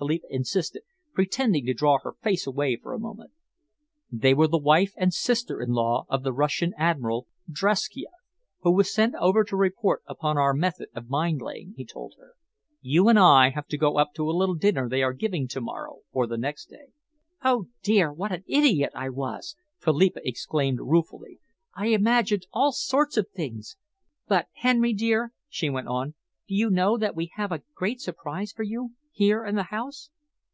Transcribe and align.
Philippa 0.00 0.26
insisted, 0.34 0.80
pretending 1.12 1.66
to 1.66 1.74
draw 1.74 1.98
her 2.02 2.14
face 2.22 2.46
away 2.46 2.74
for 2.74 2.94
a 2.94 2.98
moment. 2.98 3.32
"They 4.10 4.32
were 4.32 4.46
the 4.46 4.56
wife 4.56 4.94
and 4.96 5.12
sister 5.12 5.60
in 5.60 5.72
law 5.72 6.06
of 6.08 6.22
the 6.22 6.32
Russian 6.32 6.72
Admiral, 6.78 7.26
Draskieff, 7.50 8.14
who 8.60 8.72
was 8.72 8.90
sent 8.90 9.14
over 9.16 9.44
to 9.44 9.56
report 9.58 10.02
upon 10.06 10.38
our 10.38 10.54
method 10.54 10.88
of 10.94 11.10
mine 11.10 11.36
laying," 11.36 11.74
he 11.76 11.84
told 11.84 12.14
her. 12.16 12.32
"You 12.80 13.08
and 13.10 13.18
I 13.18 13.50
have 13.50 13.66
to 13.66 13.76
go 13.76 13.98
up 13.98 14.14
to 14.14 14.24
a 14.24 14.32
little 14.32 14.54
dinner 14.54 14.88
they 14.88 15.02
are 15.02 15.12
giving 15.12 15.46
to 15.48 15.60
morrow 15.60 15.98
or 16.12 16.26
the 16.26 16.38
next 16.38 16.70
day." 16.70 16.94
"Oh, 17.44 17.66
dear, 17.82 18.10
what 18.10 18.32
an 18.32 18.42
idiot 18.46 18.92
I 18.94 19.10
was!" 19.10 19.54
Philippa 19.76 20.26
exclaimed 20.26 20.78
ruefully. 20.78 21.40
"I 21.74 21.88
imagined 21.88 22.46
all 22.54 22.72
sorts 22.72 23.18
of 23.18 23.28
things. 23.32 23.76
But, 24.26 24.46
Henry 24.54 24.94
dear," 24.94 25.34
she 25.50 25.68
went 25.68 25.88
on, 25.88 26.14
"do 26.48 26.54
you 26.54 26.70
know 26.70 26.96
that 26.96 27.14
we 27.14 27.30
have 27.34 27.52
a 27.52 27.62
great 27.74 28.00
surprise 28.00 28.50
for 28.50 28.62
you 28.62 28.92
here 29.12 29.44
in 29.44 29.54
the 29.56 29.64
house?" 29.64 30.08